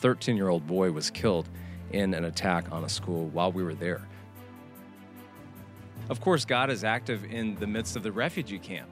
[0.00, 1.48] 13 year old boy was killed
[1.92, 4.02] in an attack on a school while we were there.
[6.08, 8.88] Of course, God is active in the midst of the refugee camp.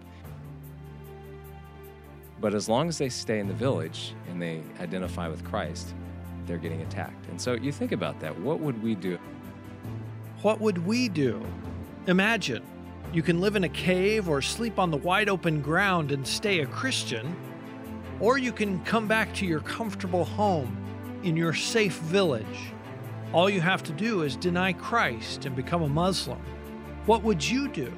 [2.40, 5.94] But as long as they stay in the village and they identify with Christ,
[6.46, 7.26] they're getting attacked.
[7.28, 8.38] And so you think about that.
[8.38, 9.18] What would we do?
[10.42, 11.44] What would we do?
[12.06, 12.62] Imagine
[13.12, 16.60] you can live in a cave or sleep on the wide open ground and stay
[16.60, 17.34] a Christian,
[18.20, 20.76] or you can come back to your comfortable home
[21.22, 22.72] in your safe village.
[23.32, 26.40] All you have to do is deny Christ and become a Muslim.
[27.06, 27.92] What would you do?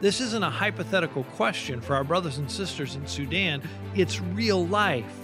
[0.00, 3.62] This isn't a hypothetical question for our brothers and sisters in Sudan,
[3.94, 5.14] it's real life.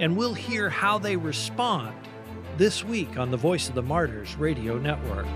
[0.00, 1.94] And we'll hear how they respond
[2.56, 5.26] this week on the Voice of the Martyrs radio network.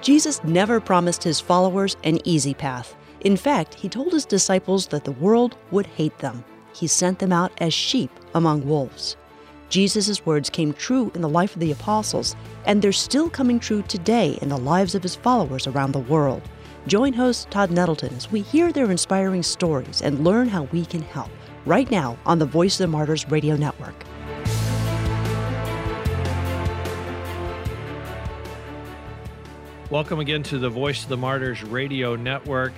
[0.00, 2.96] Jesus never promised his followers an easy path.
[3.20, 6.42] In fact, he told his disciples that the world would hate them.
[6.72, 9.16] He sent them out as sheep among wolves.
[9.68, 13.82] Jesus' words came true in the life of the apostles, and they're still coming true
[13.82, 16.42] today in the lives of his followers around the world.
[16.86, 21.02] Join host Todd Nettleton as we hear their inspiring stories and learn how we can
[21.02, 21.30] help
[21.66, 24.04] right now on the Voice of the Martyrs Radio Network.
[29.90, 32.72] Welcome again to the Voice of the Martyrs Radio Network.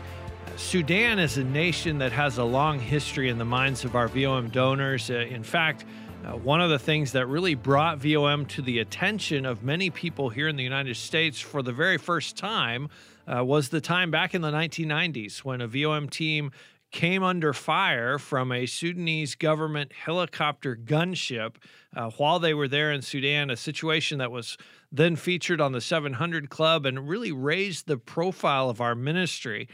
[0.56, 4.50] Sudan is a nation that has a long history in the minds of our VOM
[4.50, 5.10] donors.
[5.10, 5.84] Uh, in fact,
[6.24, 10.28] uh, one of the things that really brought VOM to the attention of many people
[10.28, 12.88] here in the United States for the very first time
[13.26, 16.52] uh, was the time back in the 1990s when a VOM team
[16.90, 21.54] came under fire from a Sudanese government helicopter gunship
[21.96, 24.58] uh, while they were there in Sudan, a situation that was
[24.92, 29.68] then featured on the 700 Club and really raised the profile of our ministry.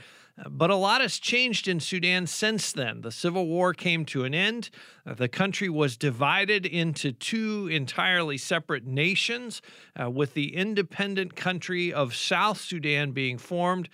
[0.47, 3.01] But a lot has changed in Sudan since then.
[3.01, 4.71] The civil war came to an end.
[5.07, 9.61] Uh, the country was divided into two entirely separate nations,
[10.01, 13.89] uh, with the independent country of South Sudan being formed.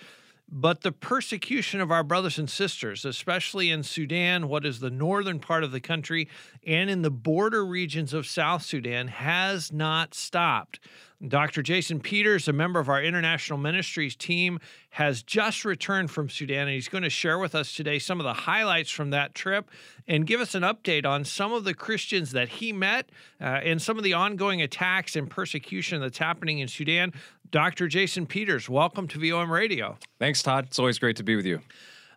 [0.57, 5.41] But the persecution of our brothers and sisters, especially in Sudan, what is the northern
[5.41, 6.29] part of the country,
[6.65, 10.79] and in the border regions of South Sudan, has not stopped.
[11.27, 11.63] Dr.
[11.63, 14.61] Jason Peters, a member of our international ministries team,
[14.91, 18.25] has just returned from Sudan, and he's going to share with us today some of
[18.25, 19.71] the highlights from that trip
[20.07, 23.11] and give us an update on some of the Christians that he met
[23.41, 27.13] uh, and some of the ongoing attacks and persecution that's happening in Sudan.
[27.55, 27.87] Dr.
[27.87, 29.97] Jason Peters, welcome to VOM Radio.
[30.19, 30.65] Thanks, Todd.
[30.67, 31.61] It's always great to be with you.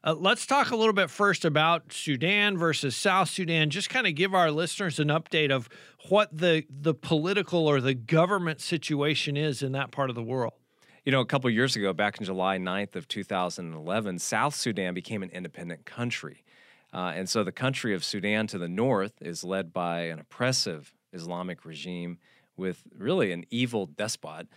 [0.03, 3.69] Uh, let's talk a little bit first about Sudan versus South Sudan.
[3.69, 5.69] Just kind of give our listeners an update of
[6.09, 10.53] what the the political or the government situation is in that part of the world.
[11.05, 15.21] You know, a couple years ago, back in July 9th of 2011, South Sudan became
[15.21, 16.43] an independent country.
[16.91, 20.95] Uh, and so the country of Sudan to the north is led by an oppressive
[21.13, 22.17] Islamic regime
[22.55, 24.47] with really an evil despot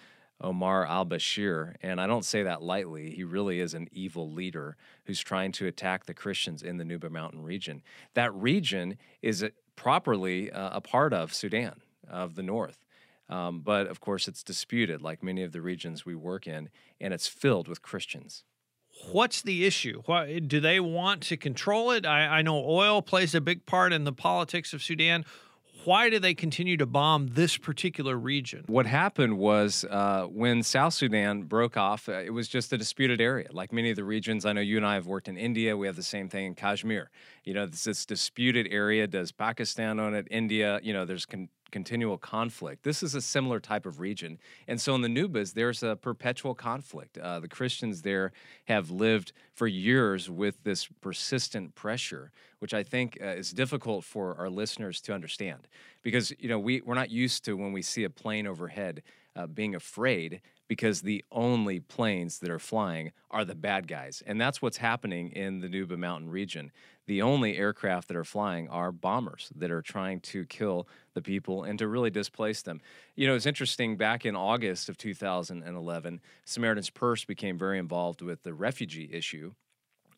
[0.41, 1.75] Omar al Bashir.
[1.83, 3.11] And I don't say that lightly.
[3.11, 7.11] He really is an evil leader who's trying to attack the Christians in the Nuba
[7.11, 7.83] Mountain region.
[8.15, 9.45] That region is
[9.77, 12.85] properly uh, a part of Sudan, of the north.
[13.29, 16.69] Um, but of course, it's disputed, like many of the regions we work in,
[17.01, 18.45] and it's filled with Christians.
[19.13, 20.03] What's the issue?
[20.07, 22.05] What, do they want to control it?
[22.05, 25.25] I, I know oil plays a big part in the politics of Sudan
[25.85, 28.65] why do they continue to bomb this particular region?
[28.67, 33.21] What happened was uh, when South Sudan broke off, uh, it was just a disputed
[33.21, 33.49] area.
[33.53, 35.77] Like many of the regions, I know you and I have worked in India.
[35.77, 37.11] We have the same thing in Kashmir.
[37.45, 39.07] You know, it's this disputed area.
[39.07, 40.27] Does Pakistan own it?
[40.31, 40.81] India?
[40.83, 42.83] You know, there's con- continual conflict.
[42.83, 44.39] This is a similar type of region.
[44.69, 47.19] And so in the Nubas, there's a perpetual conflict.
[47.19, 48.33] Uh, the Christians there
[48.67, 54.37] have lived for years with this persistent pressure, which I think uh, is difficult for
[54.39, 55.69] our listeners to understand.
[56.03, 59.03] Because, you know, we, we're not used to when we see a plane overhead
[59.37, 64.23] uh, being afraid because the only planes that are flying are the bad guys.
[64.25, 66.71] And that's what's happening in the Nuba Mountain region
[67.11, 71.65] the only aircraft that are flying are bombers that are trying to kill the people
[71.65, 72.81] and to really displace them.
[73.17, 78.43] You know, it's interesting, back in August of 2011, Samaritan's Purse became very involved with
[78.43, 79.53] the refugee issue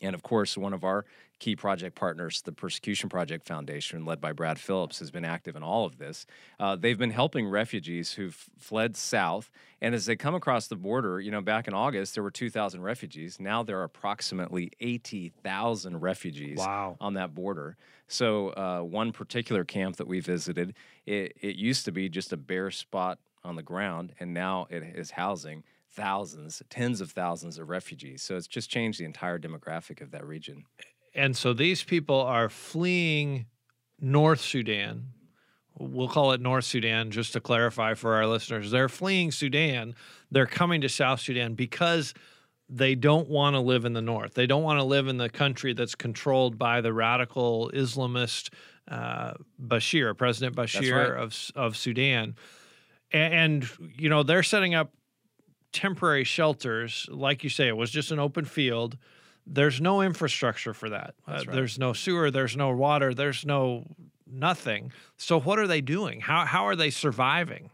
[0.02, 1.04] and of course, one of our
[1.38, 5.62] key project partners, the Persecution Project Foundation, led by Brad Phillips, has been active in
[5.62, 6.24] all of this.
[6.60, 9.50] Uh, they've been helping refugees who've fled south.
[9.80, 12.80] And as they come across the border, you know, back in August, there were 2,000
[12.82, 13.40] refugees.
[13.40, 16.96] Now there are approximately 80,000 refugees wow.
[17.00, 17.76] on that border.
[18.06, 20.74] So, uh, one particular camp that we visited,
[21.06, 24.82] it, it used to be just a bare spot on the ground, and now it
[24.82, 28.22] is housing thousands, tens of thousands of refugees.
[28.22, 30.64] So it's just changed the entire demographic of that region.
[31.14, 33.46] And so these people are fleeing
[34.00, 35.08] North Sudan.
[35.78, 38.70] We'll call it North Sudan just to clarify for our listeners.
[38.70, 39.94] They're fleeing Sudan.
[40.30, 42.14] They're coming to South Sudan because
[42.68, 44.34] they don't want to live in the north.
[44.34, 48.50] They don't want to live in the country that's controlled by the radical Islamist
[48.88, 51.22] uh, Bashir, President Bashir right.
[51.22, 52.34] of of Sudan,
[53.12, 53.68] and, and
[53.98, 54.92] you know they're setting up
[55.72, 57.06] temporary shelters.
[57.10, 58.96] Like you say, it was just an open field.
[59.46, 61.14] There's no infrastructure for that.
[61.26, 61.46] Uh, right.
[61.50, 62.30] There's no sewer.
[62.30, 63.12] There's no water.
[63.14, 63.84] There's no
[64.26, 64.92] nothing.
[65.16, 66.20] So what are they doing?
[66.20, 67.70] How how are they surviving?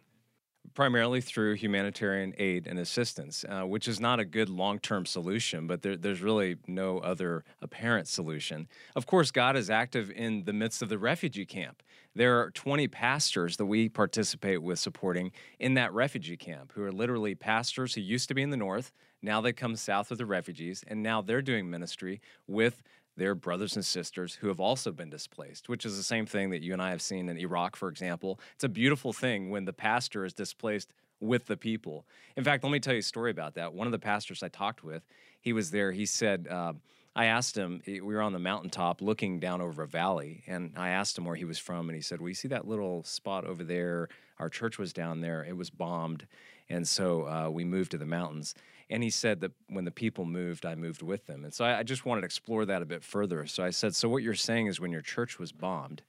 [0.79, 5.67] primarily through humanitarian aid and assistance, uh, which is not a good long term solution,
[5.67, 8.69] but there, there's really no other apparent solution.
[8.95, 11.83] Of course, God is active in the midst of the refugee camp.
[12.15, 16.93] There are 20 pastors that we participate with supporting in that refugee camp who are
[16.93, 18.93] literally pastors who used to be in the north.
[19.23, 22.83] Now they come south with the refugees, and now they're doing ministry with
[23.17, 26.63] their brothers and sisters who have also been displaced, which is the same thing that
[26.63, 28.41] you and I have seen in Iraq, for example.
[28.55, 32.07] It's a beautiful thing when the pastor is displaced with the people.
[32.37, 33.75] In fact, let me tell you a story about that.
[33.75, 35.03] One of the pastors I talked with,
[35.41, 35.91] he was there.
[35.91, 36.75] He said, uh,
[37.19, 40.91] I asked him, we were on the mountaintop looking down over a valley, and I
[40.91, 43.45] asked him where he was from, and he said, Well, you see that little spot
[43.45, 44.09] over there?
[44.39, 45.45] Our church was down there.
[45.45, 46.29] It was bombed.
[46.71, 48.55] And so uh, we moved to the mountains.
[48.89, 51.43] And he said that when the people moved, I moved with them.
[51.43, 53.45] And so I, I just wanted to explore that a bit further.
[53.47, 56.03] So I said, So what you're saying is when your church was bombed,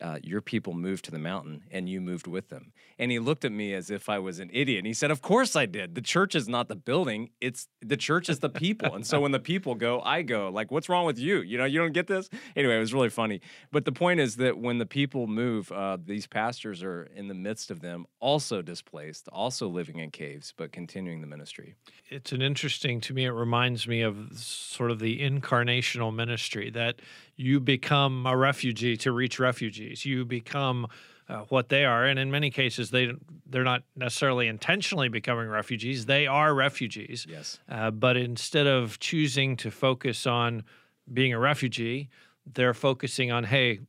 [0.00, 2.72] uh, your people moved to the mountain and you moved with them.
[2.98, 4.78] And he looked at me as if I was an idiot.
[4.78, 5.94] And he said, Of course I did.
[5.94, 8.94] The church is not the building, it's the church is the people.
[8.94, 10.48] and so when the people go, I go.
[10.48, 11.40] Like, what's wrong with you?
[11.40, 12.28] You know, you don't get this?
[12.56, 13.40] Anyway, it was really funny.
[13.72, 17.34] But the point is that when the people move, uh, these pastors are in the
[17.34, 21.74] midst of them, also displaced, also living in caves, but continuing the ministry.
[22.08, 23.24] It's an interesting to me.
[23.24, 27.00] It reminds me of sort of the incarnational ministry that
[27.36, 30.04] you become a refugee to reach refugees.
[30.04, 30.86] You become
[31.28, 33.10] uh, what they are, and in many cases, they
[33.46, 36.06] they're not necessarily intentionally becoming refugees.
[36.06, 37.26] They are refugees.
[37.28, 37.58] Yes.
[37.68, 40.64] Uh, but instead of choosing to focus on
[41.12, 42.10] being a refugee,
[42.52, 43.80] they're focusing on, hey,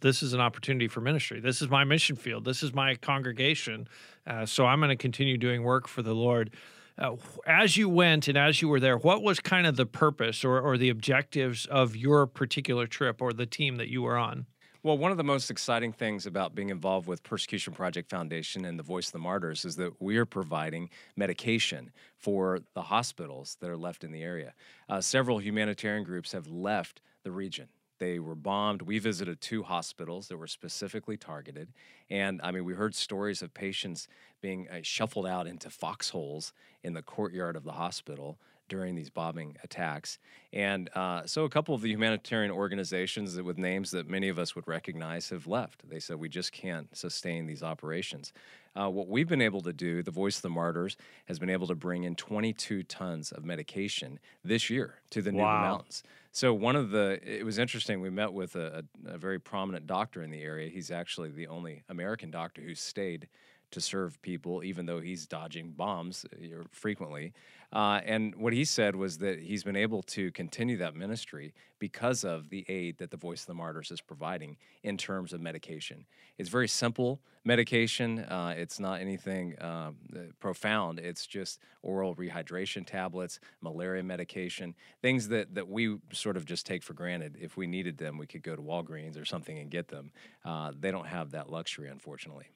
[0.00, 1.40] this is an opportunity for ministry.
[1.40, 2.44] This is my mission field.
[2.44, 3.88] This is my congregation.
[4.26, 6.50] Uh, so I'm going to continue doing work for the Lord.
[6.98, 7.16] Uh,
[7.46, 10.58] as you went and as you were there, what was kind of the purpose or,
[10.60, 14.46] or the objectives of your particular trip or the team that you were on?
[14.82, 18.78] Well, one of the most exciting things about being involved with Persecution Project Foundation and
[18.78, 23.68] the Voice of the Martyrs is that we are providing medication for the hospitals that
[23.68, 24.54] are left in the area.
[24.88, 27.66] Uh, several humanitarian groups have left the region.
[27.98, 28.82] They were bombed.
[28.82, 31.72] We visited two hospitals that were specifically targeted.
[32.10, 34.06] And I mean, we heard stories of patients
[34.40, 36.52] being uh, shuffled out into foxholes
[36.82, 38.38] in the courtyard of the hospital
[38.68, 40.18] during these bombing attacks.
[40.52, 44.38] And uh, so a couple of the humanitarian organizations that, with names that many of
[44.38, 45.88] us would recognize have left.
[45.88, 48.32] They said, we just can't sustain these operations.
[48.74, 50.96] Uh, what we've been able to do, the Voice of the Martyrs
[51.26, 55.60] has been able to bring in 22 tons of medication this year to the Wow.
[55.62, 56.02] Mountains.
[56.32, 58.00] So one of the, it was interesting.
[58.00, 60.68] We met with a, a, a very prominent doctor in the area.
[60.68, 63.28] He's actually the only American doctor who's stayed
[63.76, 67.34] to serve people, even though he's dodging bombs uh, frequently.
[67.74, 72.24] Uh, and what he said was that he's been able to continue that ministry because
[72.24, 76.06] of the aid that the Voice of the Martyrs is providing in terms of medication.
[76.38, 78.20] It's very simple medication.
[78.20, 80.98] Uh, it's not anything um, uh, profound.
[80.98, 86.82] It's just oral rehydration tablets, malaria medication, things that, that we sort of just take
[86.82, 87.36] for granted.
[87.38, 90.12] If we needed them, we could go to Walgreens or something and get them.
[90.46, 92.46] Uh, they don't have that luxury, unfortunately.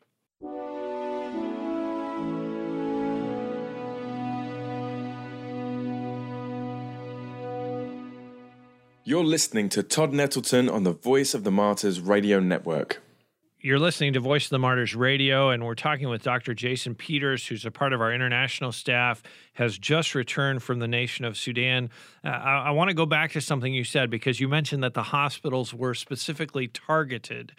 [9.10, 13.02] You're listening to Todd Nettleton on the Voice of the Martyrs Radio Network.
[13.62, 16.54] You're listening to Voice of the Martyrs Radio, and we're talking with Dr.
[16.54, 19.22] Jason Peters, who's a part of our international staff,
[19.54, 21.90] has just returned from the nation of Sudan.
[22.24, 24.94] Uh, I, I want to go back to something you said because you mentioned that
[24.94, 27.52] the hospitals were specifically targeted.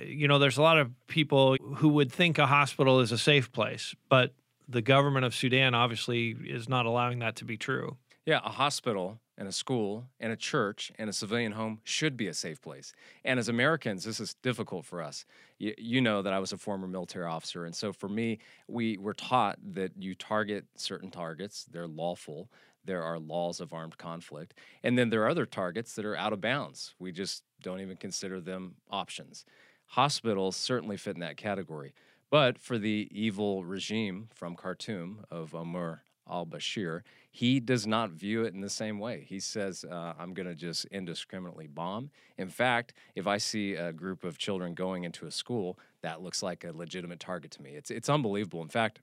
[0.00, 3.52] You know, there's a lot of people who would think a hospital is a safe
[3.52, 4.32] place, but
[4.68, 7.96] the government of Sudan obviously is not allowing that to be true.
[8.24, 12.26] Yeah, a hospital and a school and a church and a civilian home should be
[12.26, 12.92] a safe place.
[13.24, 15.24] And as Americans, this is difficult for us.
[15.58, 17.64] You, you know that I was a former military officer.
[17.64, 22.50] And so for me, we were taught that you target certain targets, they're lawful.
[22.84, 24.54] There are laws of armed conflict.
[24.84, 26.94] And then there are other targets that are out of bounds.
[26.98, 29.44] We just don't even consider them options.
[29.88, 31.94] Hospitals certainly fit in that category.
[32.30, 38.44] But for the evil regime from Khartoum of Omar al Bashir, he does not view
[38.44, 39.24] it in the same way.
[39.28, 42.10] He says, uh, I'm going to just indiscriminately bomb.
[42.36, 46.42] In fact, if I see a group of children going into a school, that looks
[46.42, 47.70] like a legitimate target to me.
[47.70, 48.62] It's, it's unbelievable.
[48.62, 49.00] In fact,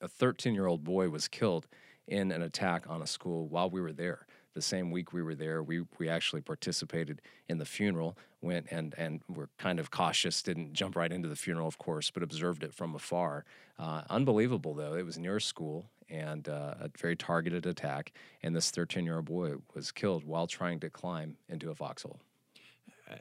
[0.00, 1.66] a 13 year old boy was killed
[2.06, 4.26] in an attack on a school while we were there.
[4.58, 8.92] The same week we were there, we, we actually participated in the funeral, went and,
[8.98, 12.64] and were kind of cautious, didn't jump right into the funeral, of course, but observed
[12.64, 13.44] it from afar.
[13.78, 14.94] Uh, unbelievable, though.
[14.94, 18.10] It was near a school and uh, a very targeted attack,
[18.42, 22.18] and this 13 year old boy was killed while trying to climb into a foxhole.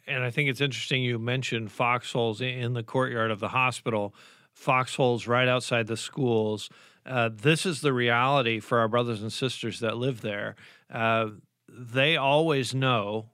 [0.08, 4.16] And I think it's interesting you mentioned foxholes in the courtyard of the hospital,
[4.54, 6.72] foxholes right outside the schools.
[7.08, 10.56] Uh, this is the reality for our brothers and sisters that live there.
[10.94, 11.28] Uh,
[11.70, 13.30] they always know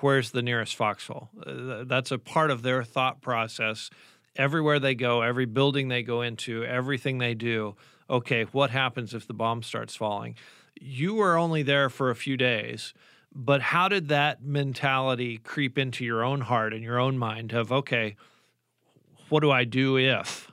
[0.00, 1.28] where's the nearest foxhole.
[1.46, 3.90] Uh, that's a part of their thought process.
[4.36, 7.76] Everywhere they go, every building they go into, everything they do,
[8.08, 10.34] okay, what happens if the bomb starts falling?
[10.80, 12.94] You were only there for a few days,
[13.34, 17.70] but how did that mentality creep into your own heart and your own mind of,
[17.70, 18.16] okay,
[19.28, 20.50] what do I do if?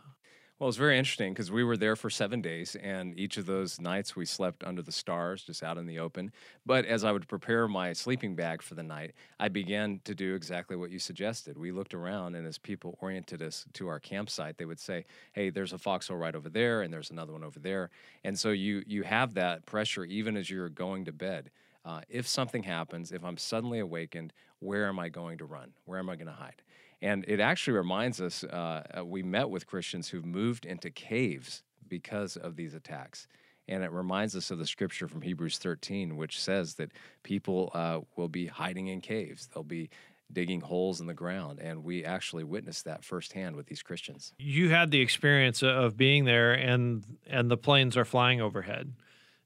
[0.62, 3.82] Well, it's very interesting because we were there for seven days, and each of those
[3.82, 6.32] nights we slept under the stars, just out in the open.
[6.68, 10.36] But as I would prepare my sleeping bag for the night, I began to do
[10.36, 11.58] exactly what you suggested.
[11.58, 15.50] We looked around, and as people oriented us to our campsite, they would say, "Hey,
[15.50, 17.90] there's a foxhole right over there, and there's another one over there."
[18.24, 21.50] And so you you have that pressure even as you're going to bed.
[21.84, 25.74] Uh, if something happens, if I'm suddenly awakened, where am I going to run?
[25.86, 26.62] Where am I going to hide?
[27.02, 31.64] And it actually reminds us uh, uh, we met with Christians who've moved into caves
[31.88, 33.28] because of these attacks.
[33.68, 36.92] And it reminds us of the scripture from Hebrews 13, which says that
[37.24, 39.48] people uh, will be hiding in caves.
[39.48, 39.90] They'll be
[40.32, 41.60] digging holes in the ground.
[41.60, 44.34] And we actually witnessed that firsthand with these Christians.
[44.38, 48.94] You had the experience of being there, and, and the planes are flying overhead.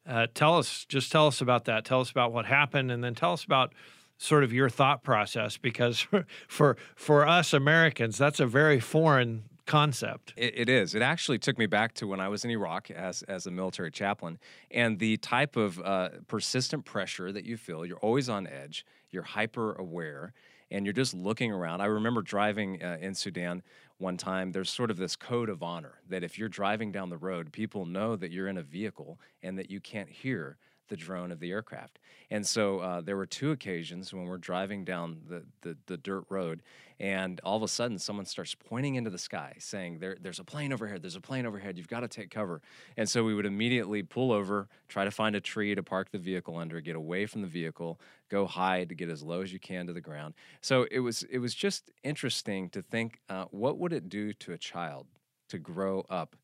[0.07, 1.85] Uh, tell us, just tell us about that.
[1.85, 3.73] Tell us about what happened, and then tell us about
[4.17, 6.07] sort of your thought process because
[6.47, 10.33] for for us Americans, that's a very foreign concept.
[10.37, 10.95] It, it is.
[10.95, 13.91] It actually took me back to when I was in Iraq as as a military
[13.91, 14.39] chaplain,
[14.71, 17.85] and the type of uh, persistent pressure that you feel.
[17.85, 18.85] You're always on edge.
[19.11, 20.33] You're hyper aware,
[20.71, 21.81] and you're just looking around.
[21.81, 23.63] I remember driving uh, in Sudan
[23.97, 24.51] one time.
[24.51, 27.85] There's sort of this code of honor that if you're driving down the road, people
[27.85, 30.57] know that you're in a vehicle and that you can't hear
[30.87, 31.99] the drone of the aircraft.
[32.31, 36.25] And so uh, there were two occasions when we're driving down the, the, the, dirt
[36.29, 36.63] road,
[36.99, 40.43] and all of a sudden someone starts pointing into the sky saying, there, There's a
[40.43, 42.61] plane overhead, there's a plane overhead, you've got to take cover.
[42.97, 46.17] And so we would immediately pull over, try to find a tree to park the
[46.17, 47.99] vehicle under, get away from the vehicle,
[48.29, 50.33] go hide to get as low as you can to the ground.
[50.61, 54.53] So it was, it was just interesting to think uh, what would it do to
[54.53, 55.07] a child
[55.49, 56.35] to grow up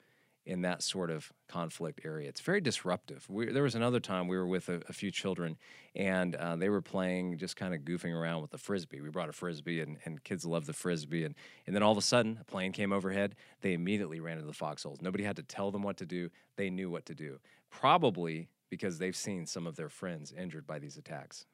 [0.46, 2.28] in that sort of conflict area.
[2.28, 3.26] It's very disruptive.
[3.30, 5.58] We, there was another time we were with a, a few children
[5.96, 9.02] and uh, they were playing, just kind of goofing around with the frisbee.
[9.02, 11.26] We brought a frisbee and, and kids love the frisbee.
[11.26, 11.36] And,
[11.68, 13.36] and then all of a sudden, a plane came overhead.
[13.62, 15.02] They immediately ran into the foxholes.
[15.02, 17.40] Nobody had to tell them what to do, they knew what to do.
[17.70, 21.46] Probably because they've seen some of their friends injured by these attacks.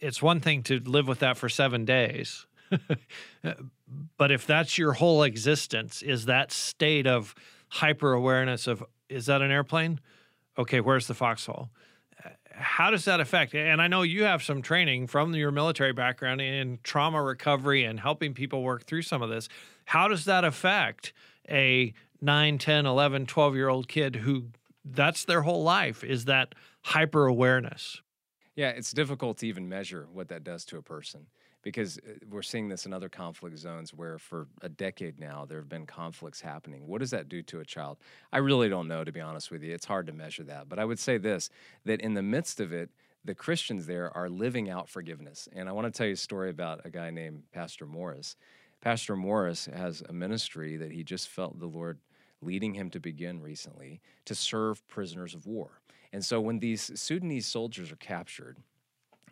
[0.00, 2.46] It's one thing to live with that for seven days.
[4.16, 7.34] but if that's your whole existence, is that state of
[7.68, 10.00] hyper awareness of is that an airplane?
[10.58, 11.70] Okay, where's the foxhole?
[12.50, 13.54] How does that affect?
[13.54, 18.00] And I know you have some training from your military background in trauma recovery and
[18.00, 19.48] helping people work through some of this.
[19.84, 21.12] How does that affect
[21.48, 24.46] a 9, 10, 11, 12 year old kid who
[24.84, 28.02] that's their whole life is that hyper awareness?
[28.56, 31.26] Yeah, it's difficult to even measure what that does to a person
[31.68, 35.58] because uh, we're seeing this in other conflict zones where for a decade now there
[35.58, 36.86] have been conflicts happening.
[36.86, 37.98] What does that do to a child?
[38.32, 39.74] I really don't know, to be honest with you.
[39.74, 40.68] It's hard to measure that.
[40.68, 41.50] But I would say this
[41.84, 42.88] that in the midst of it,
[43.24, 45.46] the Christians there are living out forgiveness.
[45.54, 48.36] And I want to tell you a story about a guy named Pastor Morris.
[48.80, 51.98] Pastor Morris has a ministry that he just felt the Lord
[52.40, 55.82] leading him to begin recently to serve prisoners of war.
[56.12, 58.56] And so when these Sudanese soldiers are captured,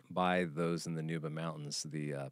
[0.09, 2.29] by those in the Nuba Mountains, the uh,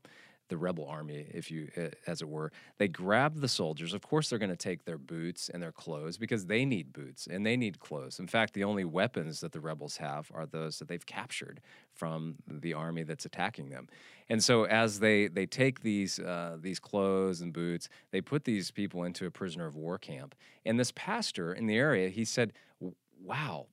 [0.48, 1.70] the rebel army, if you,
[2.05, 2.51] as it were.
[2.77, 3.94] They grab the soldiers.
[3.94, 7.27] Of course, they're going to take their boots and their clothes because they need boots
[7.27, 8.20] and they need clothes.
[8.20, 11.62] In fact, the only weapons that the rebels have are those that they've captured
[11.94, 13.88] from the army that's attacking them.
[14.29, 18.72] And so, as they they take these uh, these clothes and boots, they put these
[18.72, 20.36] people into a prisoner of war camp.
[20.65, 22.53] And this pastor in the area, he said,
[23.20, 23.67] "Wow."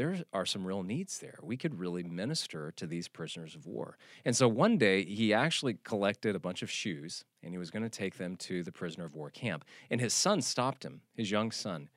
[0.00, 1.38] There are some real needs there.
[1.42, 3.98] We could really minister to these prisoners of war.
[4.24, 7.82] And so one day he actually collected a bunch of shoes and he was going
[7.82, 9.62] to take them to the prisoner of war camp.
[9.90, 11.90] And his son stopped him, his young son.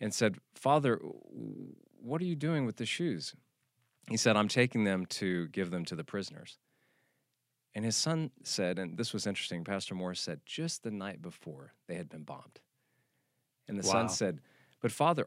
[0.00, 1.00] and said, Father,
[2.00, 3.34] what are you doing with the shoes?
[4.08, 6.58] He said, I'm taking them to give them to the prisoners.
[7.74, 11.72] And his son said, and this was interesting, Pastor Morris said, just the night before
[11.88, 12.60] they had been bombed.
[13.66, 13.94] And the wow.
[13.94, 14.40] son said,
[14.80, 15.26] But Father,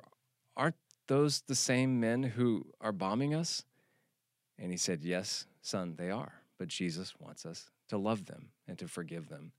[0.56, 0.76] aren't
[1.08, 3.64] those the same men who are bombing us?
[4.58, 6.42] And he said, Yes, son, they are.
[6.58, 9.52] But Jesus wants us to love them and to forgive them.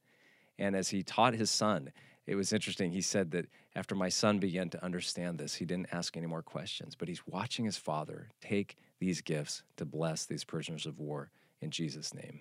[0.59, 1.93] And as he taught his son,
[2.26, 2.91] it was interesting.
[2.91, 6.43] He said that after my son began to understand this, he didn't ask any more
[6.43, 11.31] questions, but he's watching his father take these gifts to bless these prisoners of war
[11.61, 12.41] in Jesus' name.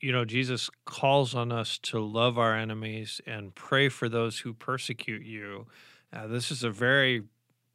[0.00, 4.52] You know, Jesus calls on us to love our enemies and pray for those who
[4.52, 5.66] persecute you.
[6.14, 7.22] Uh, this is a very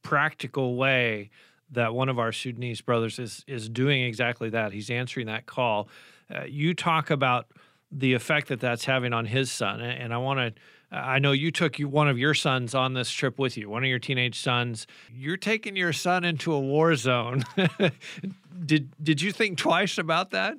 [0.01, 1.29] practical way
[1.71, 4.71] that one of our Sudanese brothers is is doing exactly that.
[4.71, 5.89] He's answering that call.
[6.33, 7.47] Uh, you talk about
[7.91, 10.61] the effect that that's having on his son, and I want to.
[10.91, 13.89] I know you took one of your sons on this trip with you, one of
[13.89, 14.87] your teenage sons.
[15.13, 17.43] You're taking your son into a war zone.
[18.65, 20.57] did did you think twice about that?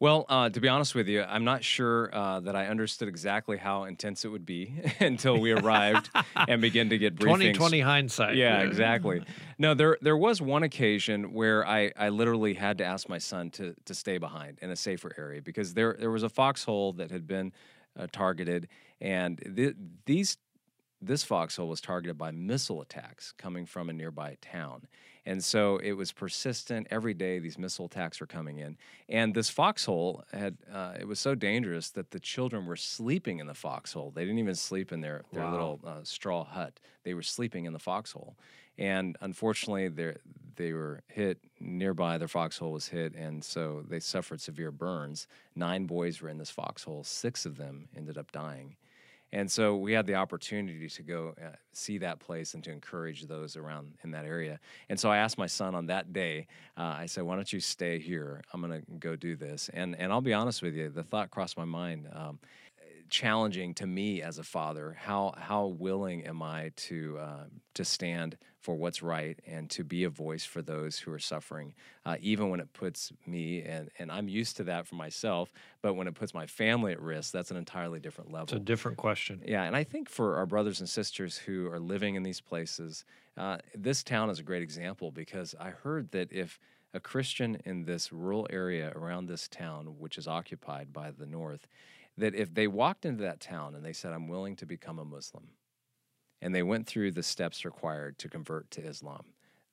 [0.00, 3.56] Well, uh, to be honest with you, I'm not sure uh, that I understood exactly
[3.56, 7.54] how intense it would be until we arrived and began to get briefings.
[7.54, 8.36] 2020 hindsight.
[8.36, 9.22] Yeah, exactly.
[9.58, 13.50] No, there there was one occasion where I, I literally had to ask my son
[13.52, 17.10] to to stay behind in a safer area because there there was a foxhole that
[17.10, 17.52] had been
[17.98, 18.68] uh, targeted,
[19.00, 19.74] and th-
[20.06, 20.38] these
[21.00, 24.88] this foxhole was targeted by missile attacks coming from a nearby town.
[25.24, 26.86] And so it was persistent.
[26.90, 28.78] Every day, these missile attacks were coming in.
[29.08, 33.46] And this foxhole had, uh, it was so dangerous that the children were sleeping in
[33.46, 34.10] the foxhole.
[34.10, 35.50] They didn't even sleep in their, their wow.
[35.50, 38.36] little uh, straw hut, they were sleeping in the foxhole.
[38.78, 39.88] And unfortunately,
[40.56, 42.16] they were hit nearby.
[42.16, 45.26] Their foxhole was hit, and so they suffered severe burns.
[45.56, 47.02] Nine boys were in this foxhole.
[47.02, 48.76] Six of them ended up dying.
[49.32, 53.26] And so we had the opportunity to go uh, see that place and to encourage
[53.26, 54.58] those around in that area.
[54.88, 56.46] And so I asked my son on that day,
[56.78, 58.42] uh, I said, why don't you stay here?
[58.52, 59.70] I'm going to go do this.
[59.74, 62.08] And, and I'll be honest with you, the thought crossed my mind.
[62.12, 62.38] Um,
[63.10, 64.96] challenging to me as a father.
[64.98, 67.44] How how willing am I to uh,
[67.74, 71.74] to stand for what's right and to be a voice for those who are suffering,
[72.04, 75.52] uh, even when it puts me and and I'm used to that for myself.
[75.82, 78.44] But when it puts my family at risk, that's an entirely different level.
[78.44, 79.42] It's a different question.
[79.46, 83.04] Yeah, and I think for our brothers and sisters who are living in these places,
[83.36, 86.58] uh, this town is a great example because I heard that if
[86.94, 91.66] a Christian in this rural area around this town, which is occupied by the North,
[92.18, 95.04] that if they walked into that town and they said, I'm willing to become a
[95.04, 95.48] Muslim,
[96.40, 99.24] and they went through the steps required to convert to Islam,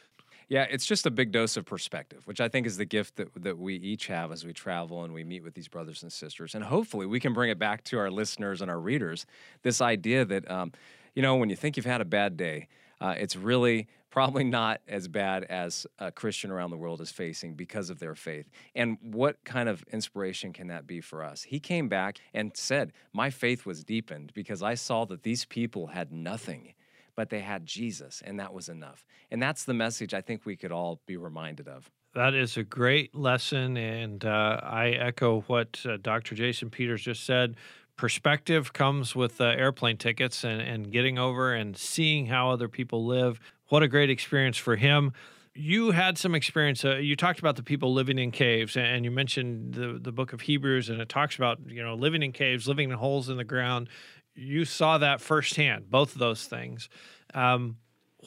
[0.51, 3.29] Yeah, it's just a big dose of perspective, which I think is the gift that,
[3.43, 6.55] that we each have as we travel and we meet with these brothers and sisters.
[6.55, 9.25] And hopefully we can bring it back to our listeners and our readers
[9.63, 10.73] this idea that, um,
[11.15, 12.69] you know, when you think you've had a bad day,
[13.01, 17.55] uh, it's really probably not as bad as a Christian around the world is facing
[17.55, 18.51] because of their faith.
[18.75, 21.45] And what kind of inspiration can that be for us?
[21.45, 25.89] He came back and said, My faith was deepened because I saw that these people
[25.89, 26.75] had nothing.
[27.17, 29.05] But they had Jesus, and that was enough.
[29.31, 31.91] And that's the message I think we could all be reminded of.
[32.15, 36.35] That is a great lesson, and uh, I echo what uh, Dr.
[36.35, 37.57] Jason Peters just said
[38.01, 43.05] perspective comes with uh, airplane tickets and, and getting over and seeing how other people
[43.05, 43.39] live.
[43.69, 45.13] What a great experience for him.
[45.55, 46.83] You had some experience.
[46.83, 50.33] Uh, you talked about the people living in caves, and you mentioned the the book
[50.33, 53.37] of Hebrews, and it talks about you know living in caves, living in holes in
[53.37, 53.91] the ground.
[54.35, 56.89] You saw that firsthand, both of those things.
[57.35, 57.77] Um,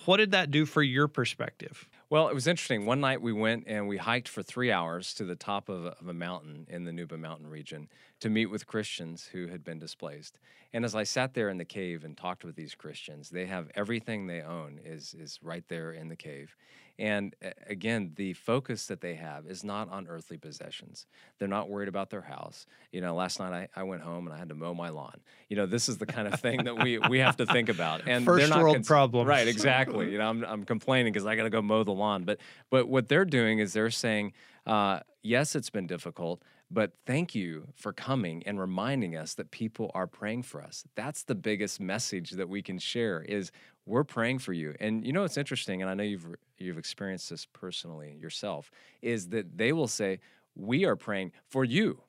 [0.05, 1.89] what did that do for your perspective?
[2.11, 2.85] Well, it was interesting.
[2.85, 6.07] One night we went and we hiked for three hours to the top of of
[6.07, 7.89] a, mountain in the Nuba Mountain region
[8.23, 10.39] to meet with Christians who had been displaced.
[10.71, 13.69] And as I sat there in the cave and talked with these Christians, they have
[13.75, 16.55] everything they own is is right there in the cave.
[16.97, 17.35] And
[17.67, 21.05] again, the focus that they have is not on earthly possessions.
[21.37, 22.65] They're not worried about their house.
[22.93, 25.19] You know, last night I, I went home and I had to mow my lawn.
[25.49, 28.07] You know, this is the kind of thing that we, we have to think about.
[28.07, 29.27] And 1st they're not world cons- problems.
[29.27, 30.11] Right, exactly.
[30.13, 32.23] You know, I'm, I'm complaining because I got to go mow the lawn.
[32.23, 34.33] But but what they're doing is they're saying,
[34.65, 36.41] uh, yes, it's been difficult,
[36.73, 40.83] but thank you for coming and reminding us that people are praying for us.
[40.95, 43.51] That's the biggest message that we can share is
[43.85, 44.73] we're praying for you.
[44.79, 49.29] And you know it's interesting, and I know you've you've experienced this personally yourself, is
[49.29, 50.19] that they will say,
[50.55, 52.01] we are praying for you.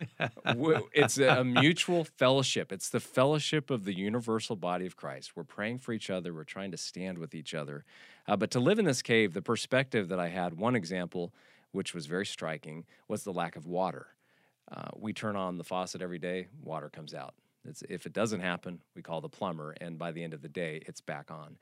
[0.92, 2.72] it's a mutual fellowship.
[2.72, 5.32] It's the fellowship of the universal body of Christ.
[5.34, 6.32] We're praying for each other.
[6.32, 7.84] We're trying to stand with each other.
[8.26, 11.32] Uh, but to live in this cave, the perspective that I had, one example,
[11.72, 14.08] which was very striking, was the lack of water.
[14.70, 17.34] Uh, we turn on the faucet every day, water comes out.
[17.66, 20.48] It's, if it doesn't happen, we call the plumber, and by the end of the
[20.48, 21.56] day, it's back on.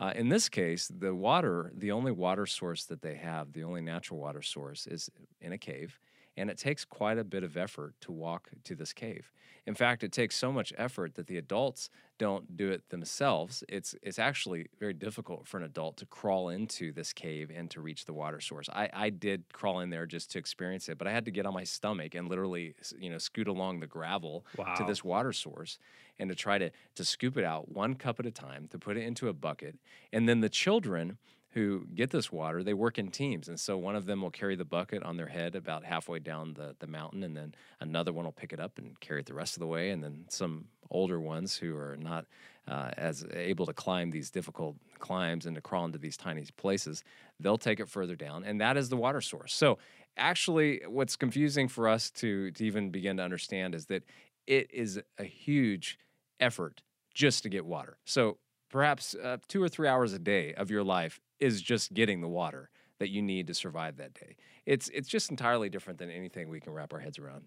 [0.00, 3.80] Uh, in this case, the water, the only water source that they have, the only
[3.80, 5.98] natural water source, is in a cave
[6.38, 9.30] and it takes quite a bit of effort to walk to this cave.
[9.66, 13.62] In fact, it takes so much effort that the adults don't do it themselves.
[13.68, 17.80] It's it's actually very difficult for an adult to crawl into this cave and to
[17.80, 18.68] reach the water source.
[18.72, 21.44] I, I did crawl in there just to experience it, but I had to get
[21.44, 24.74] on my stomach and literally you know scoot along the gravel wow.
[24.74, 25.78] to this water source
[26.18, 28.96] and to try to to scoop it out one cup at a time to put
[28.96, 29.76] it into a bucket.
[30.12, 31.18] And then the children
[31.58, 33.48] who get this water, they work in teams.
[33.48, 36.54] And so one of them will carry the bucket on their head about halfway down
[36.54, 39.34] the, the mountain, and then another one will pick it up and carry it the
[39.34, 39.90] rest of the way.
[39.90, 42.26] And then some older ones who are not
[42.68, 47.02] uh, as able to climb these difficult climbs and to crawl into these tiny places,
[47.40, 48.44] they'll take it further down.
[48.44, 49.52] And that is the water source.
[49.52, 49.78] So
[50.16, 54.04] actually, what's confusing for us to, to even begin to understand is that
[54.46, 55.98] it is a huge
[56.40, 56.82] effort
[57.14, 57.98] just to get water.
[58.04, 58.38] So
[58.70, 62.28] perhaps uh, two or three hours a day of your life is just getting the
[62.28, 64.36] water that you need to survive that day.
[64.66, 67.44] It's it's just entirely different than anything we can wrap our heads around.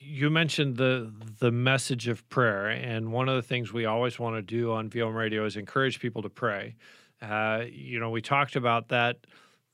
[0.00, 4.36] You mentioned the the message of prayer, and one of the things we always want
[4.36, 6.76] to do on VOM Radio is encourage people to pray.
[7.20, 9.16] Uh, you know, we talked about that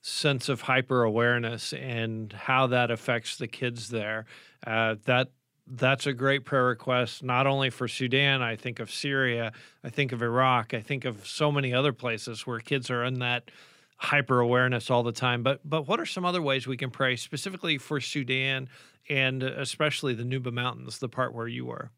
[0.01, 4.25] sense of hyper awareness and how that affects the kids there.
[4.65, 5.29] Uh, that
[5.67, 8.41] that's a great prayer request, not only for Sudan.
[8.41, 9.51] I think of Syria,
[9.83, 13.19] I think of Iraq, I think of so many other places where kids are in
[13.19, 13.49] that
[13.97, 15.41] hyper awareness all the time.
[15.43, 18.69] But but what are some other ways we can pray specifically for Sudan
[19.09, 21.91] and especially the Nuba Mountains, the part where you were?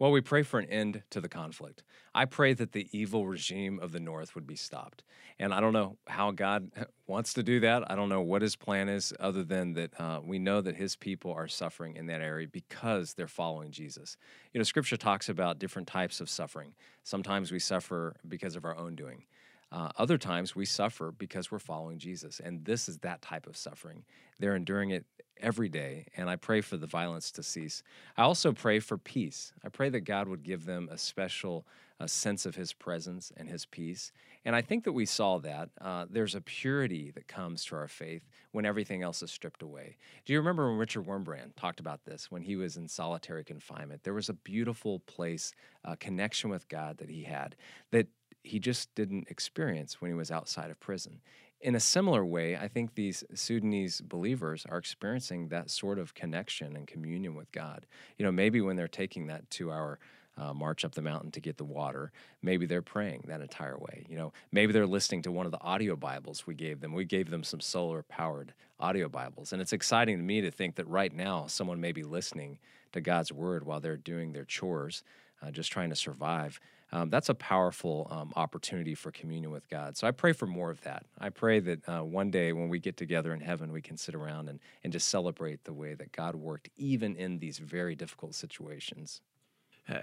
[0.00, 1.82] Well, we pray for an end to the conflict.
[2.14, 5.02] I pray that the evil regime of the North would be stopped.
[5.40, 6.70] And I don't know how God
[7.08, 7.90] wants to do that.
[7.90, 10.94] I don't know what his plan is, other than that uh, we know that his
[10.94, 14.16] people are suffering in that area because they're following Jesus.
[14.52, 16.74] You know, scripture talks about different types of suffering.
[17.02, 19.24] Sometimes we suffer because of our own doing.
[19.70, 22.40] Uh, other times we suffer because we're following Jesus.
[22.40, 24.04] And this is that type of suffering.
[24.38, 25.04] They're enduring it
[25.40, 27.82] every day, and I pray for the violence to cease.
[28.16, 29.52] I also pray for peace.
[29.64, 31.66] I pray that God would give them a special
[32.00, 34.12] a sense of His presence and His peace.
[34.44, 35.70] And I think that we saw that.
[35.80, 39.96] Uh, there's a purity that comes to our faith when everything else is stripped away.
[40.24, 44.04] Do you remember when Richard Wurmbrand talked about this when he was in solitary confinement?
[44.04, 45.52] There was a beautiful place,
[45.84, 47.56] a connection with God that he had
[47.90, 48.06] that
[48.48, 51.20] he just didn't experience when he was outside of prison
[51.60, 56.76] in a similar way, I think these Sudanese believers are experiencing that sort of connection
[56.76, 57.86] and communion with God.
[58.16, 59.98] You know, maybe when they're taking that two hour
[60.36, 64.06] uh, march up the mountain to get the water, maybe they're praying that entire way.
[64.08, 66.92] You know, maybe they're listening to one of the audio Bibles we gave them.
[66.92, 69.52] We gave them some solar powered audio Bibles.
[69.52, 72.60] And it's exciting to me to think that right now someone may be listening
[72.92, 75.02] to God's word while they're doing their chores,
[75.42, 76.60] uh, just trying to survive
[76.92, 79.96] um, that's a powerful um, opportunity for communion with God.
[79.96, 81.04] So I pray for more of that.
[81.18, 84.14] I pray that uh, one day when we get together in heaven, we can sit
[84.14, 88.34] around and, and just celebrate the way that God worked, even in these very difficult
[88.34, 89.20] situations.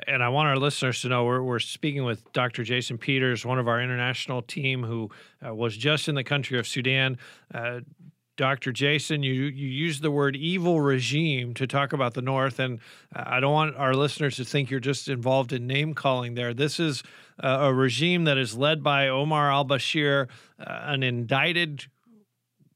[0.08, 2.64] And I want our listeners to know we're, we're speaking with Dr.
[2.64, 5.12] Jason Peters, one of our international team who
[5.46, 7.20] uh, was just in the country of Sudan.
[7.54, 7.82] Uh,
[8.38, 8.72] Dr.
[8.72, 12.80] Jason, you, you used the word evil regime to talk about the North, and
[13.14, 16.54] I don't want our listeners to think you're just involved in name calling there.
[16.54, 17.02] This is
[17.40, 20.28] a regime that is led by Omar al Bashir,
[20.60, 21.86] uh, an indicted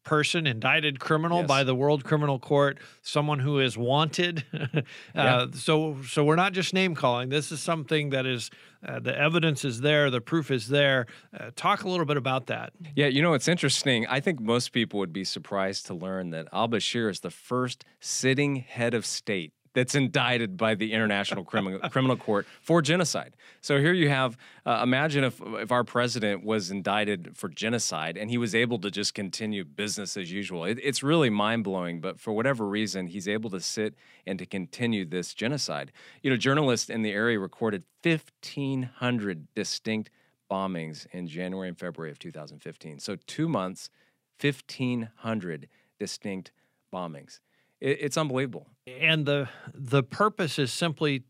[0.04, 1.48] person, indicted criminal yes.
[1.48, 4.46] by the World Criminal Court, someone who is wanted.
[4.54, 4.82] uh,
[5.16, 5.46] yeah.
[5.54, 7.30] So, so we're not just name calling.
[7.30, 8.50] This is something that is
[8.88, 11.06] uh, the evidence is there, the proof is there.
[11.38, 12.72] Uh, talk a little bit about that.
[12.96, 14.08] Yeah, you know it's interesting.
[14.08, 17.84] I think most people would be surprised to learn that Al Bashir is the first
[18.00, 23.38] sitting head of state that's indicted by the International Criminal Criminal Court for genocide.
[23.62, 24.38] So here you have.
[24.66, 28.92] Uh, imagine if if our president was indicted for genocide and he was able to
[28.92, 30.66] just continue business as usual.
[30.66, 32.02] It, it's really mind blowing.
[32.02, 33.96] But for whatever reason, he's able to sit
[34.28, 35.94] and to continue this genocide.
[36.24, 40.10] You know, journalists in the area recorded 1,500 distinct
[40.52, 43.00] bombings in January and February of 2015.
[43.00, 43.90] So two months,
[44.42, 46.52] 1,500 distinct
[46.94, 47.40] bombings.
[47.82, 48.68] It, it's unbelievable.
[48.88, 51.24] And the the purpose is simply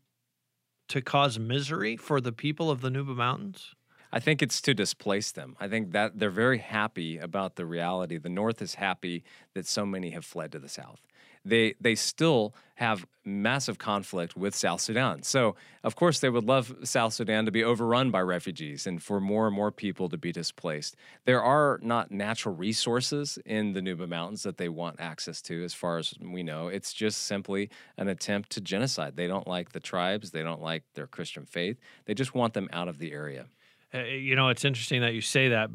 [0.88, 3.74] to cause misery for the people of the Nuba Mountains.
[4.12, 5.56] I think it's to displace them.
[5.60, 8.18] I think that they're very happy about the reality.
[8.18, 9.22] The North is happy
[9.54, 11.00] that so many have fled to the South
[11.44, 15.22] they they still have massive conflict with South Sudan.
[15.22, 19.20] So, of course, they would love South Sudan to be overrun by refugees and for
[19.20, 20.96] more and more people to be displaced.
[21.26, 25.74] There are not natural resources in the Nuba Mountains that they want access to, as
[25.74, 26.68] far as we know.
[26.68, 29.16] It's just simply an attempt to genocide.
[29.16, 32.70] They don't like the tribes, they don't like their Christian faith, they just want them
[32.72, 33.46] out of the area.
[33.92, 35.70] Uh, you know, it's interesting that you say that.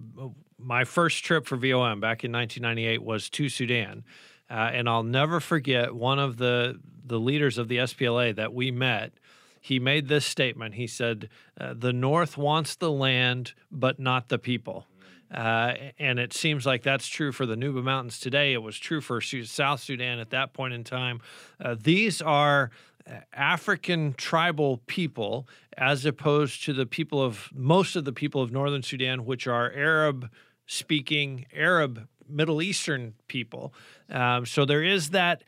[0.57, 4.05] My first trip for VOM back in 1998 was to Sudan.
[4.49, 8.71] Uh, and I'll never forget one of the the leaders of the SPLA that we
[8.71, 9.13] met.
[9.61, 10.75] He made this statement.
[10.75, 11.29] He said,
[11.59, 14.87] uh, "The North wants the land, but not the people."
[15.33, 18.53] Uh, and it seems like that's true for the Nuba Mountains today.
[18.53, 21.19] It was true for South Sudan at that point in time.
[21.59, 22.69] Uh, these are
[23.09, 28.51] uh, African tribal people, as opposed to the people of most of the people of
[28.51, 30.29] northern Sudan, which are Arab
[30.67, 33.73] speaking, Arab Middle Eastern people.
[34.09, 35.43] Um, so there is that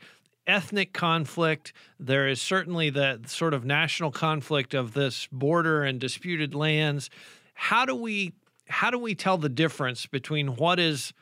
[0.46, 1.72] ethnic conflict.
[2.00, 7.10] There is certainly the sort of national conflict of this border and disputed lands.
[7.54, 8.32] How do we
[8.68, 11.14] how do we tell the difference between what is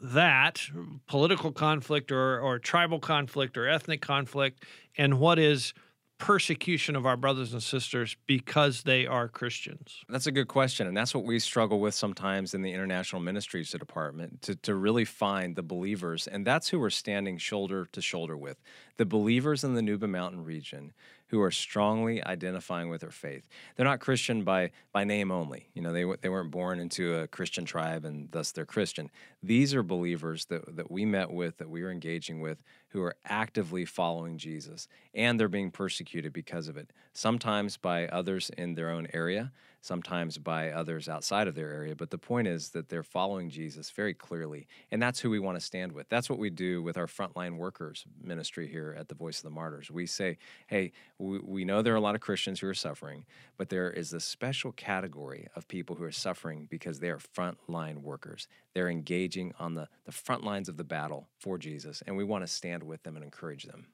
[0.00, 0.62] that
[1.06, 4.62] political conflict or, or tribal conflict or ethnic conflict
[4.96, 5.74] and what is
[6.18, 10.02] persecution of our brothers and sisters because they are Christians?
[10.08, 10.86] That's a good question.
[10.86, 15.04] And that's what we struggle with sometimes in the International Ministries Department to, to really
[15.04, 16.26] find the believers.
[16.26, 18.58] And that's who we're standing shoulder to shoulder with
[18.96, 20.92] the believers in the Nuba Mountain region
[21.28, 23.48] who are strongly identifying with their faith.
[23.74, 25.68] They're not Christian by by name only.
[25.74, 29.10] You know, they they weren't born into a Christian tribe and thus they're Christian.
[29.42, 33.16] These are believers that that we met with, that we are engaging with, who are
[33.24, 36.92] actively following Jesus, and they're being persecuted because of it.
[37.12, 39.52] Sometimes by others in their own area,
[39.86, 41.94] sometimes by others outside of their area.
[41.94, 44.66] But the point is that they're following Jesus very clearly.
[44.90, 46.08] And that's who we want to stand with.
[46.08, 49.50] That's what we do with our frontline workers ministry here at the Voice of the
[49.50, 49.90] Martyrs.
[49.90, 53.24] We say, hey, we, we know there are a lot of Christians who are suffering,
[53.56, 58.02] but there is a special category of people who are suffering because they are frontline
[58.02, 58.48] workers.
[58.74, 62.42] They're engaging on the, the front lines of the battle for Jesus, and we want
[62.42, 63.86] to stand with them and encourage them.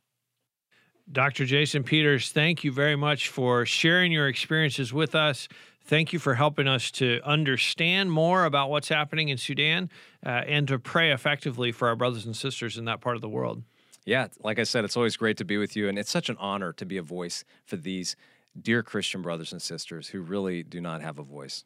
[1.10, 1.44] Dr.
[1.44, 5.48] Jason Peters, thank you very much for sharing your experiences with us.
[5.84, 9.90] Thank you for helping us to understand more about what's happening in Sudan
[10.24, 13.28] uh, and to pray effectively for our brothers and sisters in that part of the
[13.28, 13.62] world.
[14.04, 15.88] Yeah, like I said, it's always great to be with you.
[15.88, 18.16] And it's such an honor to be a voice for these
[18.60, 21.64] dear Christian brothers and sisters who really do not have a voice.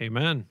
[0.00, 0.46] Amen.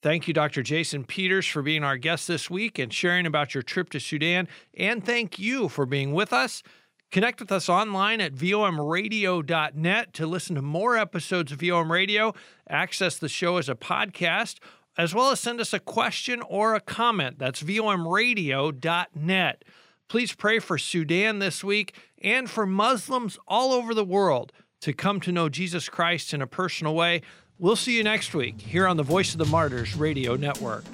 [0.00, 0.62] Thank you, Dr.
[0.62, 4.46] Jason Peters, for being our guest this week and sharing about your trip to Sudan.
[4.76, 6.62] And thank you for being with us.
[7.10, 12.34] Connect with us online at vomradio.net to listen to more episodes of VOM Radio,
[12.68, 14.56] access the show as a podcast,
[14.98, 17.38] as well as send us a question or a comment.
[17.38, 19.64] That's vomradio.net.
[20.08, 25.20] Please pray for Sudan this week and for Muslims all over the world to come
[25.20, 27.22] to know Jesus Christ in a personal way.
[27.58, 30.84] We'll see you next week here on the Voice of the Martyrs Radio Network.